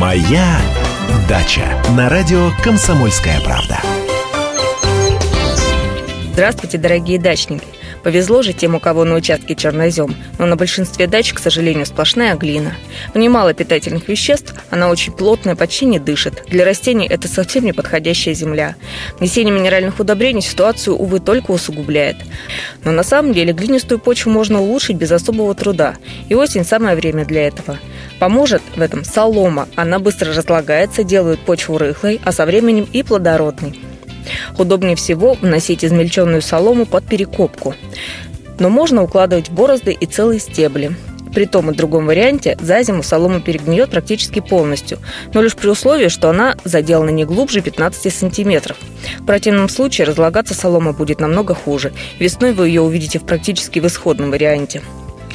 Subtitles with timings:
[0.00, 0.58] Моя
[1.28, 3.82] дача на радио Комсомольская правда.
[6.32, 7.66] Здравствуйте, дорогие дачники!
[8.02, 12.34] Повезло же тем, у кого на участке чернозем, но на большинстве дач, к сожалению, сплошная
[12.34, 12.72] глина.
[13.12, 16.44] В ней мало питательных веществ, она очень плотная, почти не дышит.
[16.48, 18.76] Для растений это совсем не подходящая земля.
[19.18, 22.16] Внесение минеральных удобрений ситуацию, увы, только усугубляет.
[22.84, 25.96] Но на самом деле глинистую почву можно улучшить без особого труда.
[26.30, 27.78] И осень– самое время для этого.
[28.20, 29.66] Поможет в этом солома.
[29.76, 33.80] Она быстро разлагается, делает почву рыхлой, а со временем и плодородной.
[34.58, 37.74] Удобнее всего вносить измельченную солому под перекопку.
[38.58, 40.94] Но можно укладывать борозды и целые стебли.
[41.34, 44.98] При том и другом варианте за зиму солома перегниет практически полностью,
[45.32, 48.76] но лишь при условии, что она заделана не глубже 15 сантиметров.
[49.20, 51.92] В противном случае разлагаться солома будет намного хуже.
[52.18, 54.82] Весной вы ее увидите в практически в исходном варианте.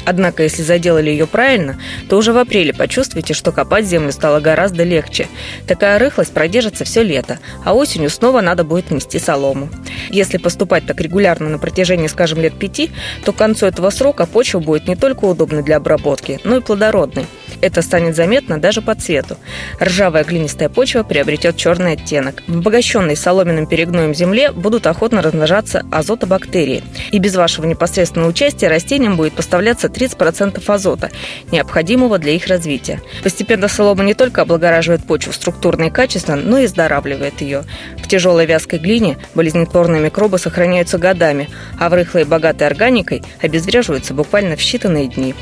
[0.05, 4.83] Однако, если заделали ее правильно, то уже в апреле почувствуете, что копать землю стало гораздо
[4.83, 5.27] легче.
[5.67, 9.69] Такая рыхлость продержится все лето, а осенью снова надо будет нести солому.
[10.09, 12.91] Если поступать так регулярно на протяжении, скажем, лет пяти,
[13.23, 17.25] то к концу этого срока почва будет не только удобной для обработки, но и плодородной.
[17.65, 19.37] Это станет заметно даже по цвету.
[19.81, 22.43] Ржавая глинистая почва приобретет черный оттенок.
[22.45, 26.83] В обогащенной соломенным перегноем земле будут охотно размножаться азотобактерии.
[27.09, 31.09] И без вашего непосредственного участия растениям будет поставляться 30% азота,
[31.51, 33.01] необходимого для их развития.
[33.23, 37.63] Постепенно солома не только облагораживает почву структурно и качественно, но и оздоравливает ее.
[37.97, 44.13] В тяжелой вязкой глине болезнетворные микробы сохраняются годами, а в рыхлой и богатой органикой обезвреживаются
[44.13, 45.33] буквально в считанные дни.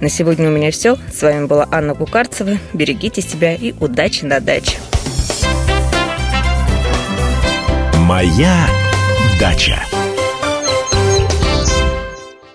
[0.00, 0.96] На сегодня у меня все.
[1.12, 2.58] С вами была Анна Кукарцева.
[2.72, 4.78] Берегите себя и удачи на даче.
[7.98, 8.66] Моя
[9.40, 9.78] дача.